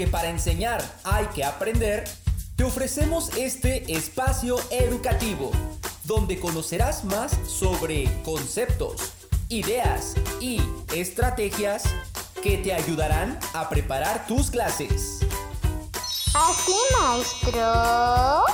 [0.00, 2.08] porque para enseñar hay que aprender,
[2.56, 5.50] te ofrecemos este espacio educativo,
[6.04, 9.12] donde conocerás más sobre conceptos,
[9.50, 10.58] ideas y
[10.94, 11.82] estrategias
[12.42, 15.20] que te ayudarán a preparar tus clases.
[16.32, 18.44] Así, maestro.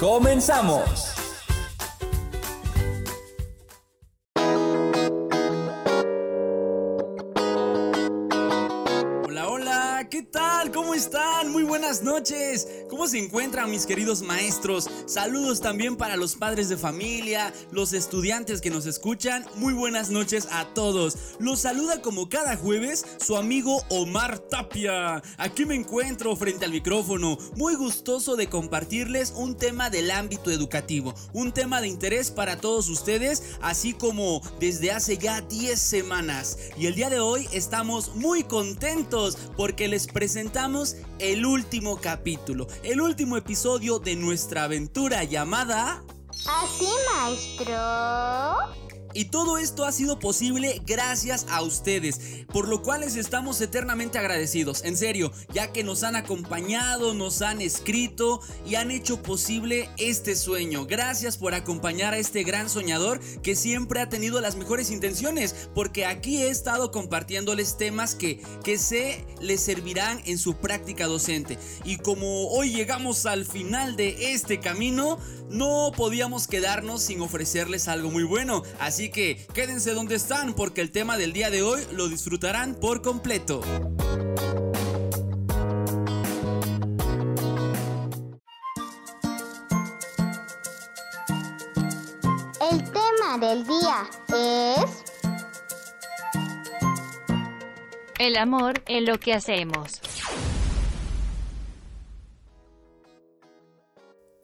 [0.00, 1.13] ¡Comenzamos!
[10.94, 11.50] ¿Cómo están?
[11.50, 12.68] Muy buenas noches.
[12.88, 14.88] ¿Cómo se encuentran mis queridos maestros?
[15.06, 19.44] Saludos también para los padres de familia, los estudiantes que nos escuchan.
[19.56, 21.16] Muy buenas noches a todos.
[21.40, 25.20] Los saluda como cada jueves su amigo Omar Tapia.
[25.36, 31.12] Aquí me encuentro frente al micrófono, muy gustoso de compartirles un tema del ámbito educativo,
[31.32, 36.56] un tema de interés para todos ustedes, así como desde hace ya 10 semanas.
[36.76, 40.83] Y el día de hoy estamos muy contentos porque les presentamos
[41.18, 46.02] el último capítulo, el último episodio de nuestra aventura llamada...
[46.46, 48.83] Así, maestro.
[49.14, 52.20] Y todo esto ha sido posible gracias a ustedes,
[52.52, 57.40] por lo cual les estamos eternamente agradecidos, en serio, ya que nos han acompañado, nos
[57.40, 60.86] han escrito y han hecho posible este sueño.
[60.86, 66.06] Gracias por acompañar a este gran soñador que siempre ha tenido las mejores intenciones, porque
[66.06, 71.56] aquí he estado compartiéndoles temas que, que sé les servirán en su práctica docente.
[71.84, 75.18] Y como hoy llegamos al final de este camino,
[75.50, 78.62] no podíamos quedarnos sin ofrecerles algo muy bueno.
[78.78, 83.02] Así que quédense donde están porque el tema del día de hoy lo disfrutarán por
[83.02, 83.60] completo.
[92.60, 95.04] El tema del día es...
[98.18, 100.00] El amor en lo que hacemos.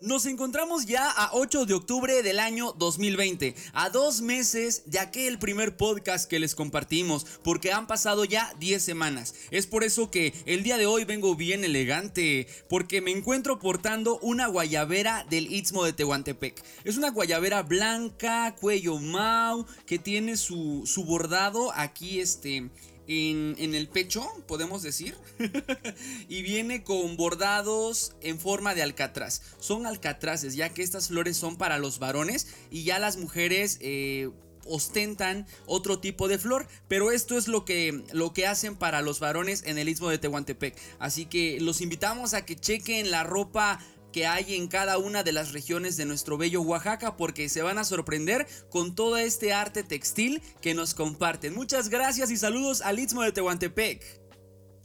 [0.03, 5.39] Nos encontramos ya a 8 de octubre del año 2020, a dos meses de aquel
[5.39, 9.35] primer podcast que les compartimos, porque han pasado ya 10 semanas.
[9.51, 14.19] Es por eso que el día de hoy vengo bien elegante, porque me encuentro portando
[14.21, 16.65] una guayabera del Istmo de Tehuantepec.
[16.85, 22.71] Es una guayabera blanca, cuello mau, que tiene su, su bordado aquí este
[23.11, 25.17] en, el pecho, podemos decir.
[26.29, 29.43] y viene con bordados en forma de alcatraz.
[29.59, 33.79] Son alcatraces, ya que estas flores son para los varones y ya las mujeres...
[33.81, 34.31] Eh,
[34.67, 39.19] ostentan otro tipo de flor, pero esto es lo que, lo que hacen para los
[39.19, 40.77] varones en el istmo de Tehuantepec.
[41.01, 43.81] Así que los invitamos a que chequen la ropa
[44.13, 47.79] que hay en cada una de las regiones de nuestro bello Oaxaca porque se van
[47.79, 51.55] a sorprender con todo este arte textil que nos comparten.
[51.55, 54.21] Muchas gracias y saludos al Istmo de Tehuantepec.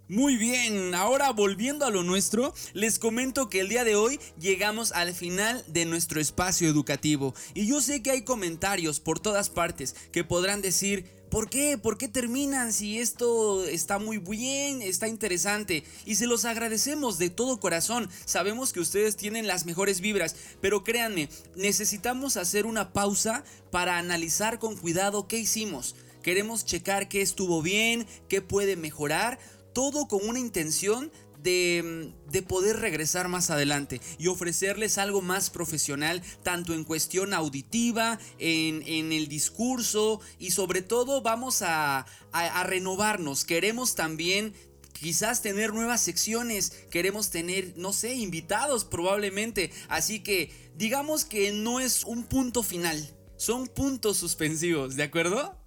[0.08, 4.92] Muy bien, ahora volviendo a lo nuestro, les comento que el día de hoy llegamos
[4.92, 9.96] al final de nuestro espacio educativo y yo sé que hay comentarios por todas partes
[10.12, 11.78] que podrán decir, ¿Por qué?
[11.78, 15.84] ¿Por qué terminan si esto está muy bien, está interesante?
[16.06, 18.10] Y se los agradecemos de todo corazón.
[18.26, 24.60] Sabemos que ustedes tienen las mejores vibras, pero créanme, necesitamos hacer una pausa para analizar
[24.60, 25.96] con cuidado qué hicimos.
[26.22, 29.40] Queremos checar qué estuvo bien, qué puede mejorar,
[29.74, 31.12] todo con una intención
[31.46, 39.12] de, poder regresar más adelante y ofrecerles algo más profesional, tanto en cuestión auditiva, en,
[39.14, 43.46] el discurso y sobre todo vamos a, a renovarnos.
[43.46, 44.54] Queremos también
[45.00, 49.72] quizás tener nuevas secciones, queremos tener, no sé, invitados probablemente.
[49.88, 55.65] Así que digamos que no es un punto final, son puntos suspensivos, ¿de acuerdo?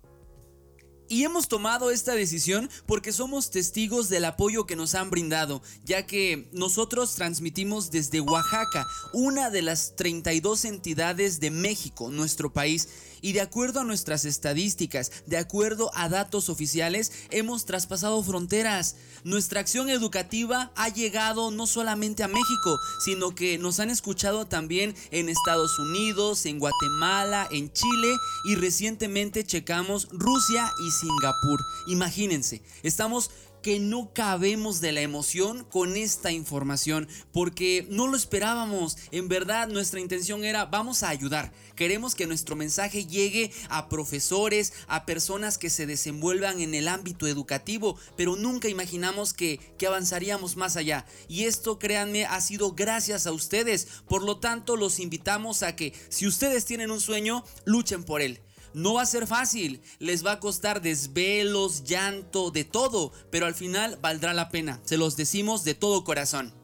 [1.08, 6.06] Y hemos tomado esta decisión porque somos testigos del apoyo que nos han brindado, ya
[6.06, 12.88] que nosotros transmitimos desde Oaxaca, una de las 32 entidades de México, nuestro país,
[13.20, 18.96] y de acuerdo a nuestras estadísticas, de acuerdo a datos oficiales, hemos traspasado fronteras.
[19.24, 24.94] Nuestra acción educativa ha llegado no solamente a México, sino que nos han escuchado también
[25.10, 31.60] en Estados Unidos, en Guatemala, en Chile y recientemente checamos Rusia y Singapur.
[31.86, 33.30] Imagínense, estamos
[33.62, 38.96] que no cabemos de la emoción con esta información porque no lo esperábamos.
[39.10, 41.52] En verdad nuestra intención era vamos a ayudar.
[41.74, 47.26] Queremos que nuestro mensaje llegue a profesores, a personas que se desenvuelvan en el ámbito
[47.26, 51.06] educativo, pero nunca imaginamos que, que avanzaríamos más allá.
[51.28, 53.86] Y esto, créanme, ha sido gracias a ustedes.
[54.08, 58.40] Por lo tanto, los invitamos a que si ustedes tienen un sueño, luchen por él
[58.78, 63.56] No va a ser fácil, les va a costar desvelos, llanto, de todo, pero al
[63.56, 66.54] final valdrá la pena, se los decimos de todo corazón.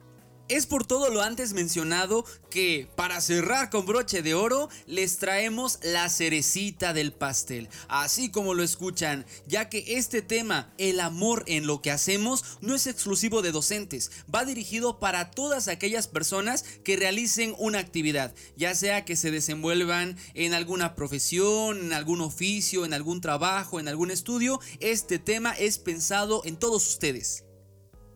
[0.49, 5.79] Es por todo lo antes mencionado que, para cerrar con broche de oro, les traemos
[5.83, 11.67] la cerecita del pastel, así como lo escuchan, ya que este tema, el amor en
[11.67, 16.97] lo que hacemos, no es exclusivo de docentes, va dirigido para todas aquellas personas que
[16.97, 22.93] realicen una actividad, ya sea que se desenvuelvan en alguna profesión, en algún oficio, en
[22.93, 27.44] algún trabajo, en algún estudio, este tema es pensado en todos ustedes.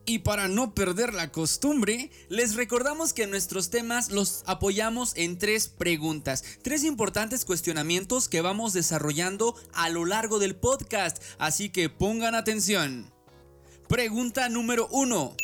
[0.09, 5.69] Y para no perder la costumbre, les recordamos que nuestros temas los apoyamos en tres
[5.69, 12.35] preguntas, tres importantes cuestionamientos que vamos desarrollando a lo largo del podcast, así que pongan
[12.35, 13.13] atención.
[13.87, 15.37] Pregunta número uno.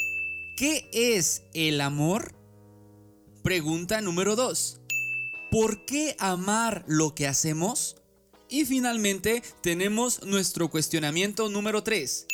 [0.56, 2.34] ¿Qué es el amor?
[3.42, 4.80] Pregunta número dos.
[5.50, 7.96] ¿Por qué amar lo que hacemos?
[8.48, 12.26] Y finalmente tenemos nuestro cuestionamiento número 3.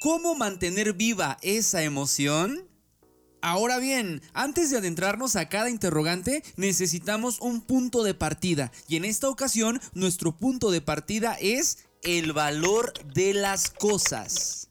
[0.00, 2.66] ¿Cómo mantener viva esa emoción?
[3.42, 8.72] Ahora bien, antes de adentrarnos a cada interrogante, necesitamos un punto de partida.
[8.88, 14.69] Y en esta ocasión, nuestro punto de partida es el valor de las cosas.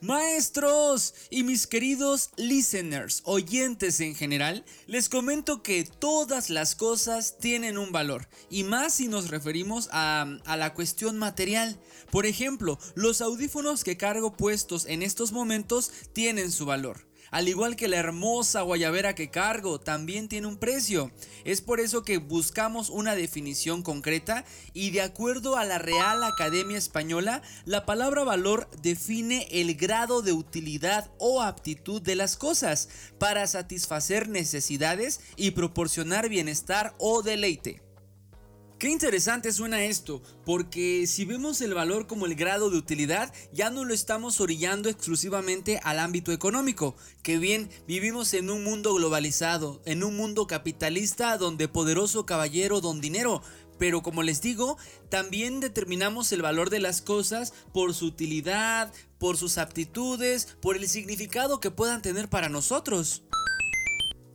[0.00, 7.76] Maestros y mis queridos listeners, oyentes en general, les comento que todas las cosas tienen
[7.78, 11.80] un valor, y más si nos referimos a, a, la cuestión material.
[12.12, 17.07] Por ejemplo, los audífonos que cargo puestos en estos momentos tienen su valor.
[17.30, 21.10] Al igual que la hermosa guayabera que cargo, también tiene un precio.
[21.44, 26.78] Es por eso que buscamos una definición concreta y de acuerdo a la Real Academia
[26.78, 32.88] Española, la palabra valor define el grado de utilidad o aptitud de las cosas
[33.18, 37.87] para satisfacer necesidades y proporcionar bienestar o deleite.
[38.78, 43.70] Qué interesante suena esto, porque si vemos el valor como el grado de utilidad, ya
[43.70, 46.94] no lo estamos orillando exclusivamente al ámbito económico,
[47.24, 53.00] que bien vivimos en un mundo globalizado, en un mundo capitalista donde poderoso caballero don
[53.00, 53.42] dinero,
[53.80, 54.78] pero como les digo,
[55.08, 60.88] también determinamos el valor de las cosas por su utilidad, por sus aptitudes, por el
[60.88, 63.24] significado que puedan tener para nosotros.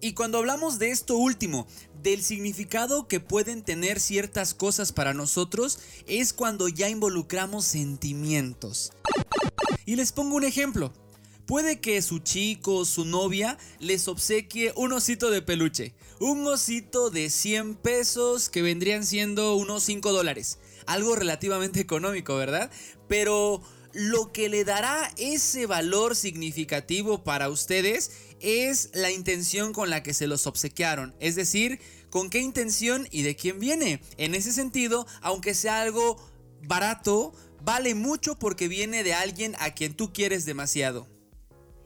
[0.03, 1.65] Y cuando hablamos de esto último,
[2.03, 8.91] del significado que pueden tener ciertas cosas para nosotros, es cuando ya involucramos sentimientos.
[9.85, 10.93] Y les pongo un ejemplo.
[11.45, 15.93] Puede que su chico o su novia les obsequie un osito de peluche.
[16.19, 20.59] Un osito de 100 pesos que vendrían siendo unos 5 dólares.
[20.85, 22.71] Algo relativamente económico, ¿verdad?
[23.09, 23.61] Pero
[23.93, 30.13] lo que le dará ese valor significativo para ustedes es la intención con la que
[30.13, 31.79] se los obsequiaron, es decir,
[32.09, 34.01] con qué intención y de quién viene.
[34.17, 36.17] En ese sentido, aunque sea algo
[36.63, 41.07] barato, vale mucho porque viene de alguien a quien tú quieres demasiado.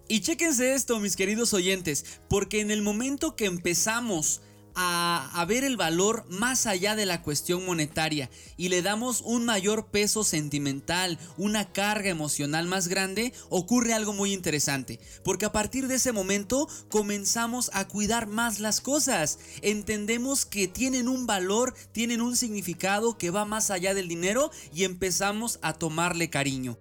[0.08, 4.42] Y chéquense esto, mis queridos oyentes, porque en el momento que empezamos
[4.80, 9.88] a, ver el valor más allá de la cuestión monetaria y le damos un mayor
[9.88, 15.00] peso sentimental, una carga emocional más grande, ocurre algo muy interesante.
[15.24, 19.40] Porque a partir de ese momento comenzamos a cuidar más las cosas.
[19.62, 24.84] Entendemos que tienen un valor, tienen un significado que va más allá del dinero y
[24.84, 26.78] empezamos a tomarle cariño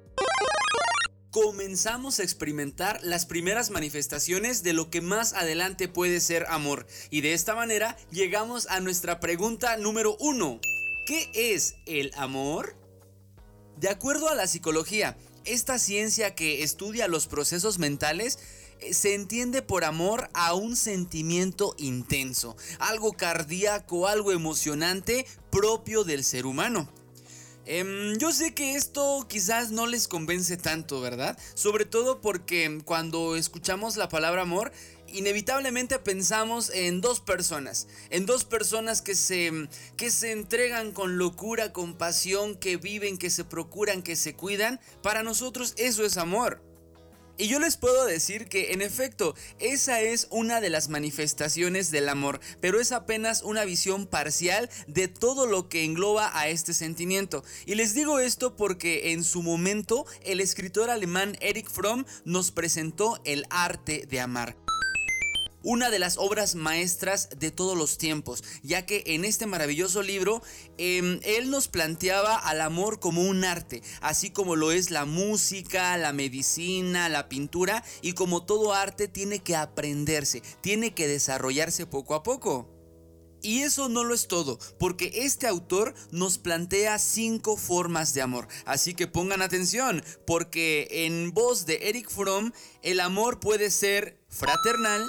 [1.37, 6.87] comenzamos a experimentar las primeras manifestaciones de lo que más adelante puede ser amor.
[7.11, 10.59] Y de esta manera llegamos a nuestra pregunta número uno.
[11.07, 12.75] ¿Qué es el amor?
[13.76, 18.38] De acuerdo a la psicología, esta ciencia que estudia los procesos mentales,
[18.81, 26.25] eh, se entiende por amor a un sentimiento intenso, algo cardíaco, algo emocionante propio del
[26.25, 26.90] ser humano.
[27.66, 31.37] Em, yo sé que esto quizás no les convence tanto, ¿verdad?
[31.54, 34.73] Sobre todo porque cuando escuchamos la palabra amor,
[35.08, 41.73] inevitablemente pensamos en dos personas, en dos personas que se, que se entregan con locura,
[41.73, 44.80] con pasión, que viven, que se procuran, que se cuidan.
[45.02, 46.62] Para nosotros eso es amor.
[47.38, 52.09] Y yo les puedo decir que en efecto, esa es una de las manifestaciones del
[52.09, 57.45] amor, pero es apenas una visión parcial de todo lo que engloba a este sentimiento.
[57.66, 63.21] Y les digo esto porque en su momento el escritor alemán Erich Fromm nos presentó
[63.25, 64.65] el arte de amar
[65.66, 70.40] una de las obras maestras de todos los tiempos, ya que en este maravilloso libro
[70.78, 75.96] em, él nos planteaba al amor como un arte, así como lo es la música,
[75.96, 82.14] la medicina, la pintura, y como todo arte tiene que aprenderse, tiene que desarrollarse poco
[82.14, 82.73] a poco.
[83.42, 88.46] Y eso no lo es todo, porque este autor nos plantea cinco formas de amor.
[88.64, 95.04] Así que pongan atención, porque en voz de Eric Fromm, el amor puede ser fraternal,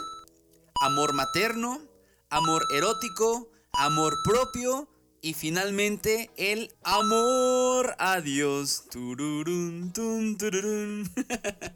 [0.81, 1.81] amor materno,
[2.29, 4.87] amor erótico, amor propio
[5.21, 8.83] y finalmente el amor a Dios.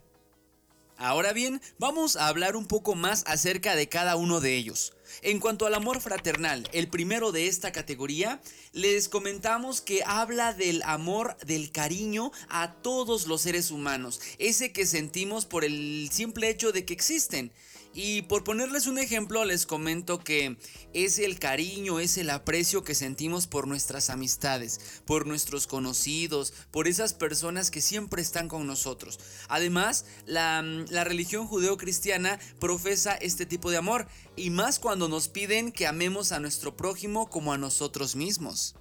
[0.96, 4.92] Ahora bien, vamos a hablar un poco más acerca de cada uno de ellos.
[5.22, 8.40] En cuanto al amor fraternal, el primero de esta categoría,
[8.72, 14.86] les comentamos que habla del amor, del cariño a todos los seres humanos, ese que
[14.86, 17.52] sentimos por el simple hecho de que existen.
[17.94, 20.56] Y por ponerles un ejemplo, les comento que
[20.94, 26.88] es el cariño, es el aprecio que sentimos por nuestras amistades, por nuestros conocidos, por
[26.88, 29.20] esas personas que siempre están con nosotros.
[29.48, 34.06] Además, la, la religión judeocristiana profesa este tipo de amor,
[34.36, 38.74] y más cuando nos piden que amemos a nuestro prójimo como a nosotros mismos.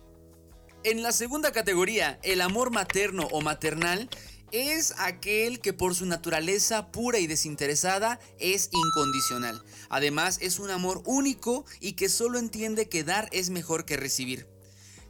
[0.83, 4.09] En la segunda categoría, el amor materno o maternal,
[4.51, 9.63] es aquel que por su naturaleza pura y desinteresada es incondicional.
[9.89, 14.50] Además es un amor único y que solo entiende que dar es mejor que recibir.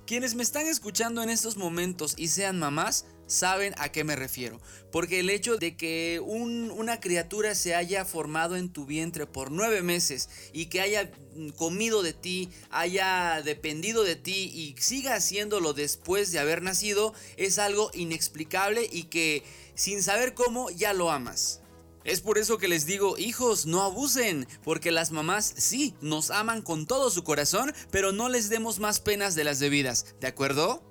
[0.05, 4.60] Quienes me están escuchando en estos momentos y sean mamás, saben a qué me refiero.
[4.91, 9.81] Porque el hecho de que una criatura se haya formado en tu vientre por nueve
[9.81, 11.10] meses y que haya
[11.55, 17.58] comido de ti, haya dependido de ti y siga haciéndolo después de haber nacido, es
[17.58, 19.43] algo inexplicable y que
[19.75, 21.61] sin saber cómo ya lo amas.
[22.03, 26.62] Es por eso que les digo, hijos, no abusen, porque las mamás sí nos aman
[26.62, 30.84] con todo su corazón, pero no les demos más penas de las debidas, ¿de acuerdo?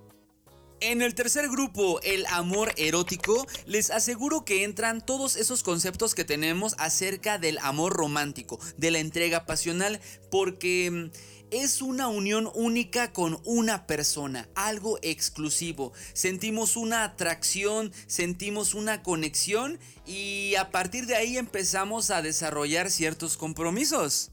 [0.82, 6.24] En el tercer grupo, el amor erótico, les aseguro que entran todos esos conceptos que
[6.24, 10.00] tenemos acerca del amor romántico, de la entrega pasional,
[10.30, 11.10] porque mm,
[11.50, 15.92] es una unión única con una persona, algo exclusivo.
[16.12, 23.36] Sentimos una atracción, sentimos una conexión y a partir de ahí empezamos a desarrollar ciertos
[23.36, 24.32] compromisos.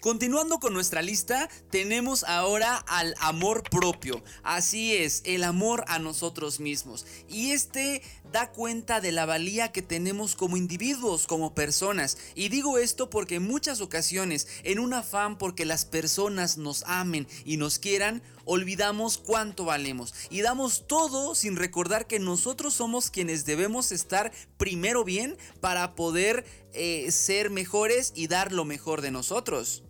[0.00, 4.22] Continuando con nuestra lista, tenemos ahora al amor propio.
[4.44, 7.04] Así es, el amor a nosotros mismos.
[7.28, 8.02] Y este
[8.32, 12.16] da cuenta de la valía que tenemos como individuos, como personas.
[12.36, 17.26] Y digo esto porque en muchas ocasiones, en un afán porque las personas nos amen
[17.44, 20.14] y nos quieran, olvidamos cuánto valemos.
[20.30, 26.46] Y damos todo sin recordar que nosotros somos quienes debemos estar primero bien para poder
[26.72, 29.84] eh, ser mejores y dar lo mejor de nosotros.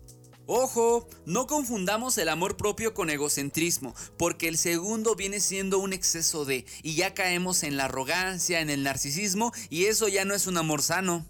[0.45, 6.43] Ojo, no confundamos el amor propio con egocentrismo, porque el segundo viene siendo un exceso
[6.43, 10.47] de, y ya caemos en la arrogancia, en el narcisismo, y eso ya no es
[10.47, 11.23] un amor sano.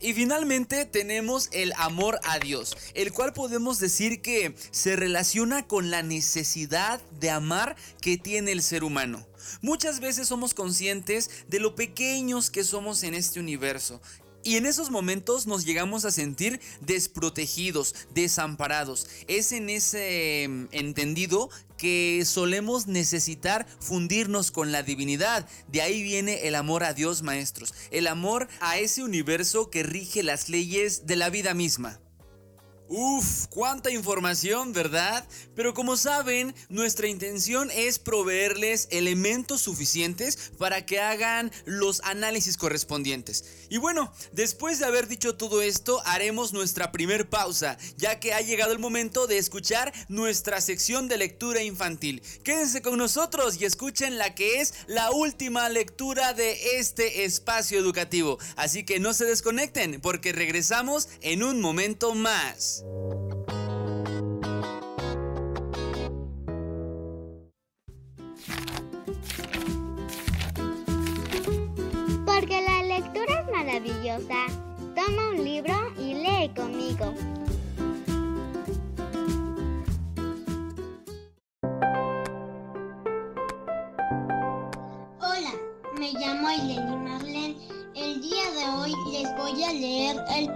[0.00, 5.90] Y finalmente tenemos el amor a Dios, el cual podemos decir que se relaciona con
[5.90, 9.26] la necesidad de amar que tiene el ser humano.
[9.60, 14.00] Muchas veces somos conscientes de lo pequeños que somos en este universo,
[14.42, 19.06] y en esos momentos nos llegamos a sentir desprotegidos, desamparados.
[19.28, 25.48] Es en ese em, entendido que solemos necesitar fundirnos con la divinidad.
[25.68, 27.74] De ahí viene el amor a Dios, maestros.
[27.90, 32.00] El amor a ese universo que rige las leyes de la vida misma.
[32.92, 35.24] Uf, cuánta información, ¿verdad?
[35.54, 43.44] Pero como saben, nuestra intención es proveerles elementos suficientes para que hagan los análisis correspondientes.
[43.68, 48.40] Y bueno, después de haber dicho todo esto, haremos nuestra primer pausa, ya que ha
[48.40, 52.22] llegado el momento de escuchar nuestra sección de lectura infantil.
[52.42, 58.40] Quédense con nosotros y escuchen la que es la última lectura de este espacio educativo.
[58.56, 62.79] Así que no se desconecten, porque regresamos en un momento más.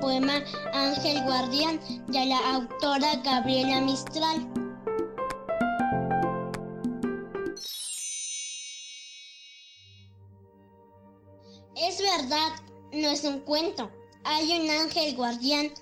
[0.04, 0.44] Poema
[0.75, 4.46] Ángel Guardián de la autora Gabriela Mistral.
[11.75, 12.50] Es verdad,
[12.92, 13.90] no es un cuento.
[14.25, 15.73] Hay un ángel guardián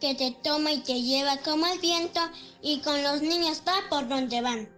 [0.00, 2.20] que te toma y te lleva como el viento
[2.62, 4.68] y con los niños va por donde van.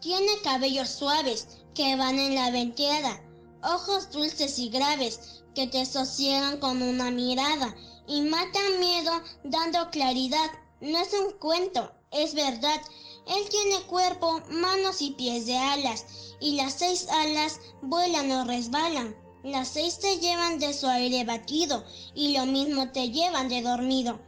[0.00, 3.22] Tiene cabellos suaves que van en la venteada,
[3.62, 7.74] ojos dulces y graves que te sosiegan con una mirada
[8.08, 9.12] y matan miedo
[9.44, 10.50] dando claridad.
[10.80, 12.80] No es un cuento, Es verdad,
[13.26, 16.06] él tiene cuerpo, manos y pies de alas,
[16.40, 19.14] y las seis alas vuelan o resbalan.
[19.44, 21.84] Las seis te llevan de su aire batido,
[22.14, 24.18] y lo mismo te llevan de dormido.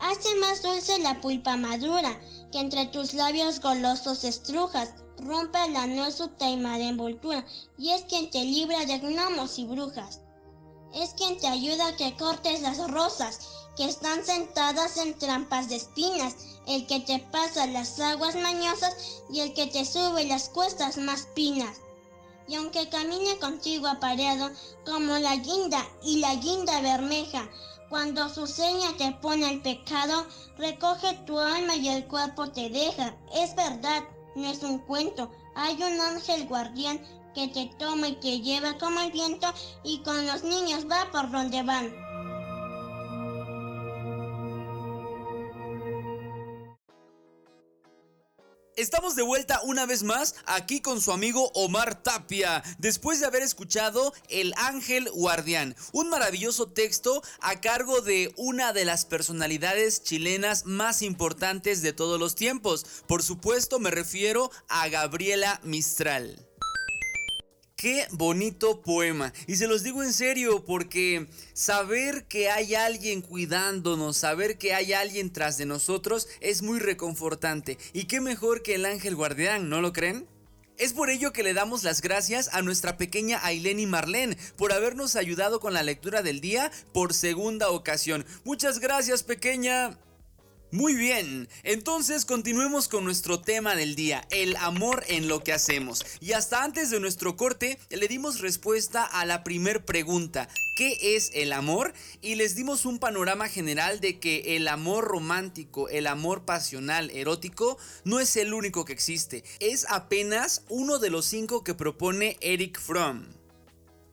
[0.00, 6.16] Hace más dulce la pulpa madura, que entre tus labios golosos estrujas, rompe la nuez
[6.16, 7.46] su taima de envoltura,
[7.78, 10.20] y es quien te libra de gnomos y brujas.
[10.94, 13.40] Es quien te ayuda a que cortes las rosas,
[13.76, 16.34] que están sentadas en trampas de espinas,
[16.66, 18.94] el que te pasa las aguas mañosas
[19.30, 21.78] y el que te sube las cuestas más pinas.
[22.48, 24.50] Y aunque camine contigo apareado
[24.84, 27.48] como la guinda y la guinda bermeja,
[27.88, 30.26] cuando su seña te pone el pecado,
[30.56, 33.14] recoge tu alma y el cuerpo te deja.
[33.34, 34.02] Es verdad,
[34.34, 35.30] no es un cuento.
[35.54, 37.00] Hay un ángel guardián
[37.34, 39.52] que te toma y te lleva como el viento
[39.84, 42.08] y con los niños va por donde van.
[48.78, 53.42] Estamos de vuelta una vez más aquí con su amigo Omar Tapia, después de haber
[53.42, 60.64] escuchado El Ángel Guardián, un maravilloso texto a cargo de una de las personalidades chilenas
[60.64, 62.86] más importantes de todos los tiempos.
[63.08, 66.47] Por supuesto me refiero a Gabriela Mistral.
[67.78, 69.32] Qué bonito poema.
[69.46, 74.94] Y se los digo en serio porque saber que hay alguien cuidándonos, saber que hay
[74.94, 77.78] alguien tras de nosotros es muy reconfortante.
[77.92, 80.26] Y qué mejor que el ángel guardián, ¿no lo creen?
[80.76, 85.14] Es por ello que le damos las gracias a nuestra pequeña Aileni Marlene por habernos
[85.14, 88.26] ayudado con la lectura del día por segunda ocasión.
[88.42, 89.96] Muchas gracias pequeña.
[90.70, 96.04] Muy bien, entonces continuemos con nuestro tema del día, el amor en lo que hacemos.
[96.20, 100.46] Y hasta antes de nuestro corte le dimos respuesta a la primer pregunta,
[100.76, 101.94] ¿qué es el amor?
[102.20, 107.78] Y les dimos un panorama general de que el amor romántico, el amor pasional, erótico,
[108.04, 112.78] no es el único que existe, es apenas uno de los cinco que propone Eric
[112.78, 113.37] Fromm.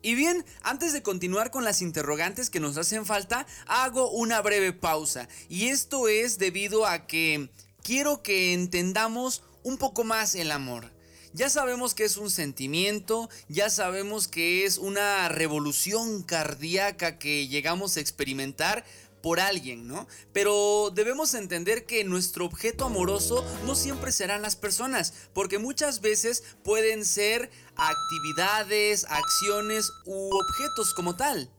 [0.06, 4.72] Y bien, antes de continuar con las interrogantes que nos hacen falta, hago una breve
[4.72, 5.28] pausa.
[5.50, 7.50] Y esto es debido a que
[7.82, 10.92] quiero que entendamos un poco más el amor.
[11.34, 17.98] Ya sabemos que es un sentimiento, ya sabemos que es una revolución cardíaca que llegamos
[17.98, 18.86] a experimentar,
[19.26, 20.08] por alguien, ¿no?
[20.34, 26.44] Pero debemos entender que nuestro objeto amoroso no siempre serán las personas, porque muchas veces
[26.64, 31.50] pueden ser actividades, acciones u objetos como tal.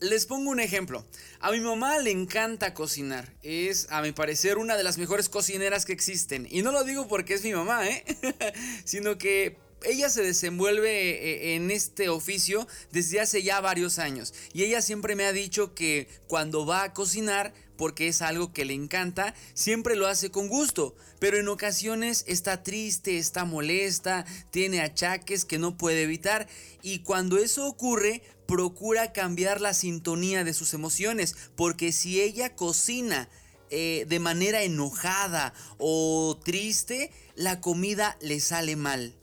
[0.00, 1.06] Les pongo un ejemplo.
[1.40, 3.34] A mi mamá le encanta cocinar.
[3.42, 6.46] Es, a mi parecer, una de las mejores cocineras que existen.
[6.50, 8.04] Y no lo digo porque es mi mamá, ¿eh?
[8.84, 14.64] Sino que ella se desenvuelve eh, en este oficio desde hace ya varios años y
[14.64, 18.74] ella siempre me ha dicho que cuando va a cocinar, porque es algo que le
[18.74, 25.46] encanta, siempre lo hace con gusto, pero en ocasiones está triste, está molesta, tiene achaques
[25.46, 26.46] que no puede evitar
[26.82, 33.30] y cuando eso ocurre, procura cambiar la sintonía de sus emociones, porque si ella cocina
[33.70, 39.16] eh, de manera enojada o triste, la comida le sale mal.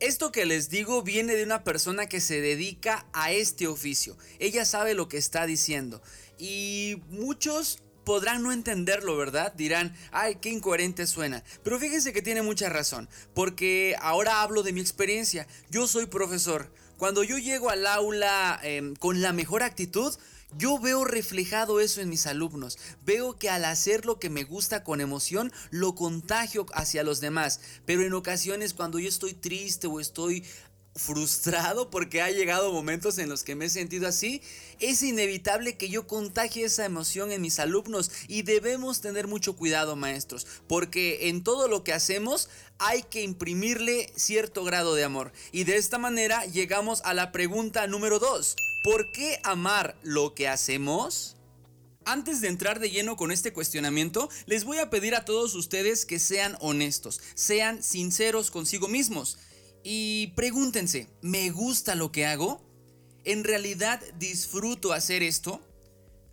[0.00, 4.18] Esto que les digo viene de una persona que se dedica a este oficio.
[4.38, 6.02] Ella sabe lo que está diciendo.
[6.38, 9.52] Y muchos podrán no entenderlo, ¿verdad?
[9.54, 11.42] Dirán, ay, qué incoherente suena.
[11.62, 15.46] Pero fíjense que tiene mucha razón, porque ahora hablo de mi experiencia.
[15.70, 16.70] Yo soy profesor.
[16.96, 20.14] Cuando yo llego al aula em, con la mejor actitud,
[20.56, 22.78] yo veo reflejado eso en mis alumnos.
[23.04, 27.60] Veo que al hacer lo que me gusta con emoción, lo contagio hacia los demás.
[27.84, 30.44] Pero en ocasiones cuando yo estoy triste o estoy
[30.96, 34.42] frustrado porque ha llegado momentos en los que me he sentido así,
[34.78, 39.96] es inevitable que yo contagie esa emoción en mis alumnos y debemos tener mucho cuidado
[39.96, 45.32] maestros, porque en todo lo que hacemos hay que imprimirle cierto grado de amor.
[45.52, 48.56] Y de esta manera llegamos a la pregunta número 2.
[48.84, 51.36] ¿Por qué amar lo que hacemos?
[52.04, 56.04] Antes de entrar de lleno con este cuestionamiento, les voy a pedir a todos ustedes
[56.04, 59.38] que sean honestos, sean sinceros consigo mismos
[59.84, 62.60] y pregúntense, ¿me gusta lo que hago?
[63.24, 65.60] ¿En realidad disfruto hacer esto?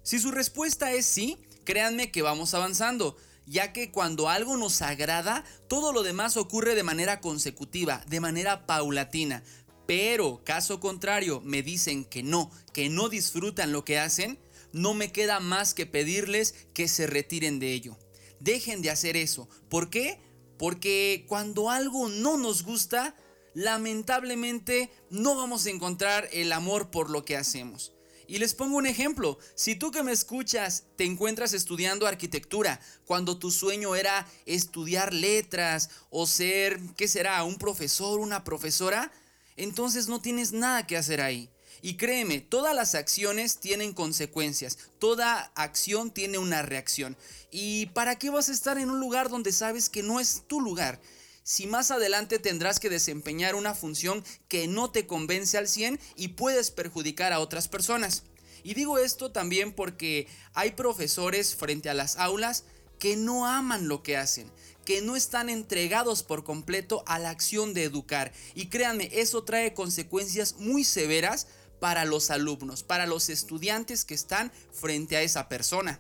[0.01, 5.43] Si su respuesta es sí, créanme que vamos avanzando, ya que cuando algo nos agrada,
[5.67, 9.43] todo lo demás ocurre de manera consecutiva, de manera paulatina
[9.91, 14.39] pero caso contrario me dicen que no, que no disfrutan lo que hacen,
[14.71, 17.97] no me queda más que pedirles que se retiren de ello.
[18.39, 19.49] Dejen de hacer eso.
[19.67, 20.17] ¿Por qué?
[20.57, 23.17] Porque cuando algo no nos gusta,
[23.53, 27.93] lamentablemente no vamos a encontrar el amor por lo que hacemos.
[28.27, 29.37] Y les pongo un ejemplo.
[29.55, 35.89] Si tú que me escuchas te encuentras estudiando arquitectura cuando tu sueño era estudiar letras
[36.09, 37.43] o ser, ¿qué será?
[37.43, 39.11] Un profesor, una profesora,
[39.57, 41.49] entonces no tienes nada que hacer ahí.
[41.81, 47.17] Y créeme, todas las acciones tienen consecuencias, toda acción tiene una reacción.
[47.51, 50.61] ¿Y para qué vas a estar en un lugar donde sabes que no es tu
[50.61, 51.01] lugar?
[51.43, 56.30] Si más adelante tendrás que desempeñar una función que no te convence al 100 y
[56.30, 58.23] puedes perjudicar a otras personas.
[58.63, 62.65] Y digo esto también porque hay profesores frente a las aulas
[62.99, 64.51] que no aman lo que hacen,
[64.86, 68.32] que no están entregados por completo a la acción de educar.
[68.54, 71.47] Y créanme, eso trae consecuencias muy severas
[71.80, 75.99] para los alumnos, para los estudiantes que están frente a esa persona.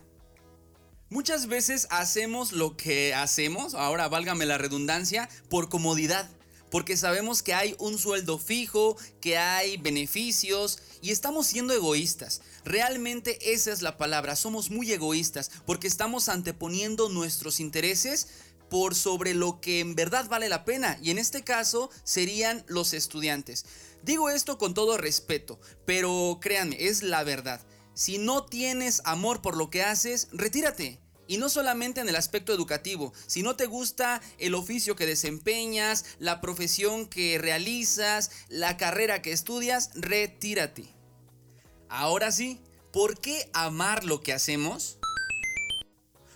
[1.11, 6.29] Muchas veces hacemos lo que hacemos, ahora válgame la redundancia, por comodidad.
[6.69, 12.39] Porque sabemos que hay un sueldo fijo, que hay beneficios y estamos siendo egoístas.
[12.63, 18.29] Realmente esa es la palabra, somos muy egoístas porque estamos anteponiendo nuestros intereses
[18.69, 22.93] por sobre lo que en verdad vale la pena y en este caso serían los
[22.93, 23.65] estudiantes.
[24.01, 27.59] Digo esto con todo respeto, pero créanme, es la verdad.
[27.93, 30.99] Si no tienes amor por lo que haces, retírate.
[31.27, 36.05] Y no solamente en el aspecto educativo, si no te gusta el oficio que desempeñas,
[36.19, 40.93] la profesión que realizas, la carrera que estudias, retírate.
[41.87, 42.59] Ahora sí,
[42.91, 44.97] ¿por qué amar lo que hacemos?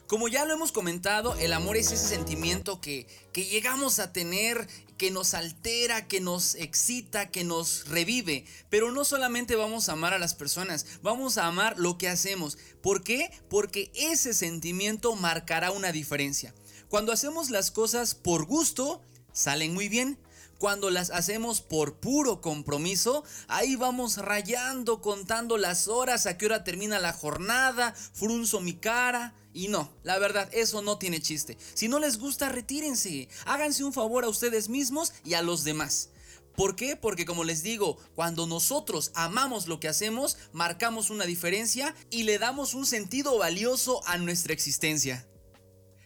[0.07, 4.67] Como ya lo hemos comentado, el amor es ese sentimiento que, que llegamos a tener
[4.97, 8.45] que nos altera, que nos excita, que nos revive.
[8.69, 12.57] Pero no solamente vamos a amar a las personas, vamos a amar lo que hacemos.
[12.81, 13.31] ¿Por qué?
[13.49, 16.53] Porque ese sentimiento marcará una diferencia.
[16.89, 19.01] Cuando hacemos las cosas por gusto,
[19.33, 20.17] salen muy bien.
[20.57, 26.63] Cuando las hacemos por puro compromiso, ahí vamos rayando, contando las horas, a qué hora
[26.63, 29.33] termina la jornada, frunzo mi cara.
[29.55, 31.57] Y no, la verdad, eso no tiene chiste.
[31.75, 33.29] Si no les gusta, retírense.
[33.45, 36.09] Háganse un favor a ustedes mismos y a los demás.
[36.57, 36.97] ¿Por qué?
[36.97, 42.37] Porque como les digo, cuando nosotros amamos lo que hacemos, marcamos una diferencia y le
[42.37, 45.25] damos un sentido valioso a nuestra existencia.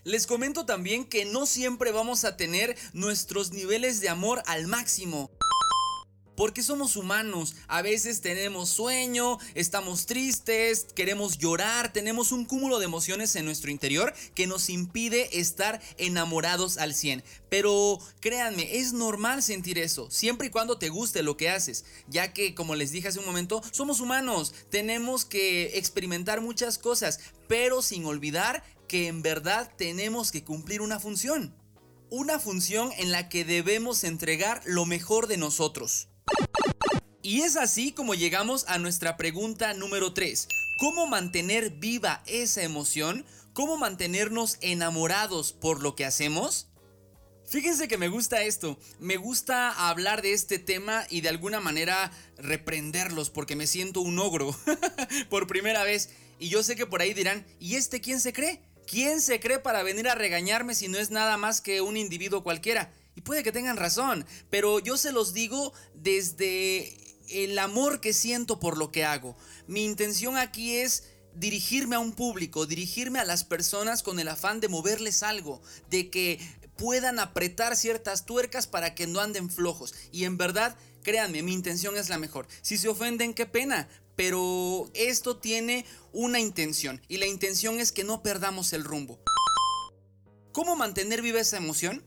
[0.03, 5.31] Les comento también que no siempre vamos a tener nuestros niveles de amor al máximo
[6.39, 7.55] porque somos humanos.
[7.67, 13.71] A veces tenemos sueño, estamos tristes, queremos llorar, tenemos un cúmulo de emociones en nuestro
[13.71, 17.25] interior que nos impide estar enamorados al 100.
[17.49, 22.31] Pero créanme, es normal sentir eso, siempre y cuando te guste lo que haces, ya
[22.31, 27.81] que como les dije hace un momento, somos humanos, tenemos que experimentar muchas cosas, pero
[27.81, 31.53] sin olvidar que en verdad tenemos que cumplir una función.
[32.09, 36.08] Una función en la que debemos entregar lo mejor de nosotros.
[37.21, 40.47] Y es así como llegamos a nuestra pregunta número 3.
[40.77, 43.25] ¿Cómo mantener viva esa emoción?
[43.53, 46.69] ¿Cómo mantenernos enamorados por lo que hacemos?
[47.49, 52.11] Fíjense que me gusta esto, me gusta hablar de este tema y de alguna manera
[52.37, 54.55] reprenderlos porque me siento un ogro
[55.29, 56.11] por primera vez.
[56.37, 58.61] Y yo sé que por ahí dirán, ¿y este quién se cree?
[58.85, 62.43] ¿Quién se cree para venir a regañarme si no es nada más que un individuo
[62.43, 62.93] cualquiera?
[63.19, 66.95] Y puede que tengan razón, pero yo se los digo desde
[67.27, 69.35] el amor que siento por lo que hago.
[69.67, 71.03] Mi intención aquí es
[71.35, 76.09] dirigirme a un público, dirigirme a las personas con el afán de moverles algo, de
[76.09, 76.39] que
[76.77, 79.93] puedan apretar ciertas tuercas para que no anden flojos.
[80.13, 82.47] Y en verdad, créanme, mi intención es la mejor.
[82.61, 83.89] Si se ofenden, qué pena.
[84.15, 89.19] Pero esto tiene una intención y la intención es que no perdamos el rumbo.
[90.53, 92.01] ¿Cómo mantener viva esa emoción?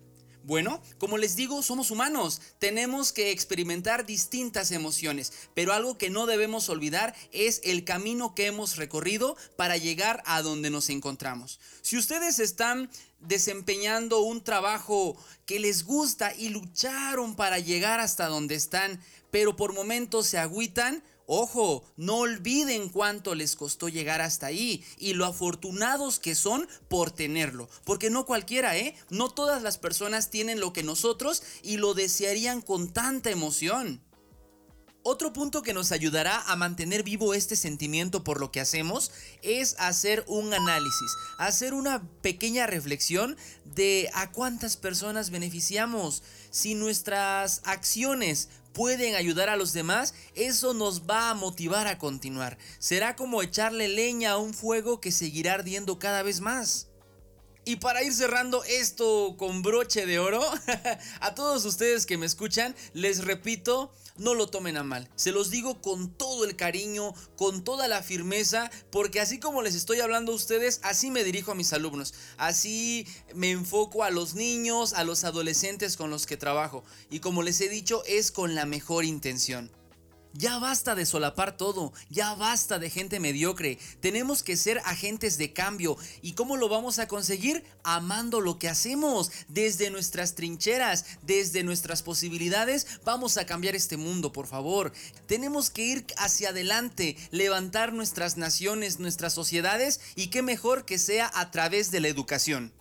[0.44, 6.26] Bueno, como les digo, somos humanos, tenemos que experimentar distintas emociones, pero algo que no
[6.26, 11.60] debemos olvidar es el camino que hemos recorrido para llegar a donde nos encontramos.
[11.82, 18.56] Si ustedes están desempeñando un trabajo que les gusta y lucharon para llegar hasta donde
[18.56, 19.00] están,
[19.30, 25.14] pero por momentos se agüitan, Ojo, no olviden cuánto les costó llegar hasta ahí y
[25.14, 27.68] lo afortunados que son por tenerlo.
[27.84, 28.94] Porque no cualquiera, ¿eh?
[29.10, 34.02] No todas las personas tienen lo que nosotros y lo desearían con tanta emoción.
[35.04, 39.10] Otro punto que nos ayudará a mantener vivo este sentimiento por lo que hacemos
[39.42, 46.22] es hacer un análisis, hacer una pequeña reflexión de a cuántas personas beneficiamos.
[46.50, 52.58] Si nuestras acciones pueden ayudar a los demás, eso nos va a motivar a continuar.
[52.78, 56.88] Será como echarle leña a un fuego que seguirá ardiendo cada vez más.
[57.64, 60.42] Y para ir cerrando esto con broche de oro,
[61.20, 65.08] a todos ustedes que me escuchan, les repito, no lo tomen a mal.
[65.16, 69.74] Se los digo con todo el cariño, con toda la firmeza, porque así como les
[69.74, 72.14] estoy hablando a ustedes, así me dirijo a mis alumnos.
[72.36, 76.84] Así me enfoco a los niños, a los adolescentes con los que trabajo.
[77.10, 79.70] Y como les he dicho, es con la mejor intención.
[80.34, 83.78] Ya basta de solapar todo, ya basta de gente mediocre.
[84.00, 85.96] Tenemos que ser agentes de cambio.
[86.22, 87.64] ¿Y cómo lo vamos a conseguir?
[87.84, 89.30] Amando lo que hacemos.
[89.48, 94.92] Desde nuestras trincheras, desde nuestras posibilidades, vamos a cambiar este mundo, por favor.
[95.26, 101.30] Tenemos que ir hacia adelante, levantar nuestras naciones, nuestras sociedades y qué mejor que sea
[101.34, 102.72] a través de la educación.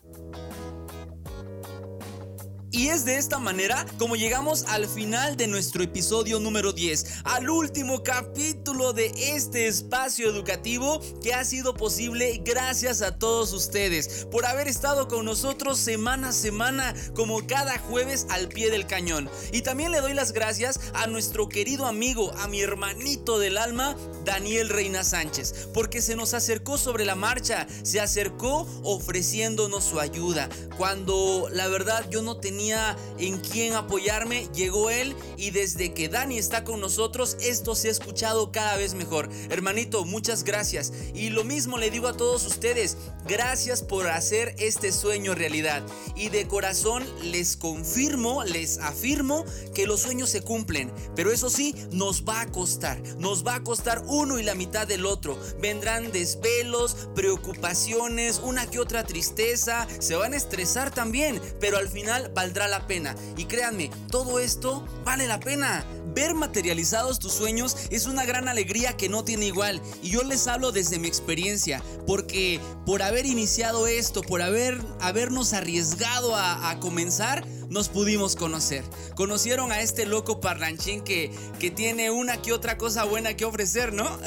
[2.74, 7.50] Y es de esta manera como llegamos al final de nuestro episodio número 10, al
[7.50, 14.46] último capítulo de este espacio educativo que ha sido posible gracias a todos ustedes por
[14.46, 19.30] haber estado con nosotros semana a semana como cada jueves al pie del cañón.
[19.52, 23.98] Y también le doy las gracias a nuestro querido amigo, a mi hermanito del alma,
[24.24, 30.48] Daniel Reina Sánchez, porque se nos acercó sobre la marcha, se acercó ofreciéndonos su ayuda,
[30.78, 32.38] cuando la verdad yo no
[32.70, 37.92] en quién apoyarme, llegó él y desde que Dani está con nosotros, esto se ha
[37.92, 39.30] escuchado cada vez mejor.
[39.50, 40.94] Hermanito, muchas gracias.
[41.16, 42.98] Y lo mismo le digo a todos ustedes,
[43.28, 45.84] gracias por hacer este sueño realidad.
[46.16, 49.44] Y de corazón les confirmo, les afirmo
[49.74, 50.92] que los sueños se cumplen.
[51.16, 53.02] Pero eso sí, nos va a costar.
[53.18, 55.40] Nos va a costar uno y la mitad del otro.
[55.60, 59.88] Vendrán desvelos, preocupaciones, una que otra tristeza.
[60.00, 61.42] Se van a estresar también.
[61.60, 63.16] Pero al final valdrá la pena.
[63.38, 65.86] Y créanme, todo esto vale la pena.
[66.14, 69.82] Ver materializados tus sueños es una gran alegría que no tiene igual.
[70.02, 75.54] Y yo les hablo desde mi experiencia, porque por haber iniciado esto, por haber, habernos
[75.54, 78.84] arriesgado a, a comenzar, nos pudimos conocer.
[79.16, 83.94] Conocieron a este loco parlanchín que, que tiene una que otra cosa buena que ofrecer,
[83.94, 84.20] ¿no?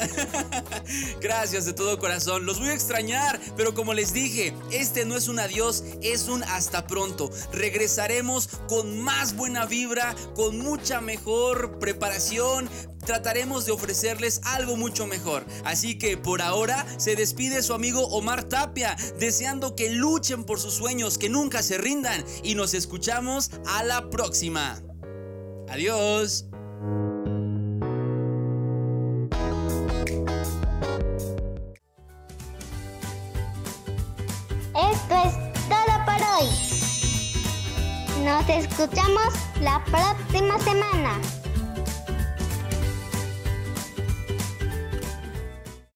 [1.21, 2.45] Gracias de todo corazón.
[2.47, 6.43] Los voy a extrañar, pero como les dije, este no es un adiós, es un
[6.43, 7.29] hasta pronto.
[7.53, 12.67] Regresaremos con más buena vibra, con mucha mejor preparación,
[13.05, 15.45] trataremos de ofrecerles algo mucho mejor.
[15.63, 20.73] Así que por ahora se despide su amigo Omar Tapia, deseando que luchen por sus
[20.73, 24.81] sueños, que nunca se rindan y nos escuchamos a la próxima.
[25.69, 26.45] Adiós.
[34.75, 35.33] Esto es
[35.69, 36.49] todo por hoy.
[38.25, 41.44] Nos escuchamos la próxima semana.